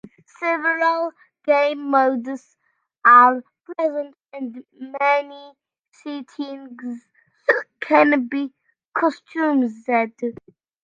Several 0.39 1.11
game 1.45 1.91
modes 1.91 2.57
are 3.05 3.43
present 3.65 4.15
and 4.33 4.63
many 4.99 5.53
settings 5.91 7.05
can 7.81 8.27
be 8.27 8.51
customized. 8.97 10.39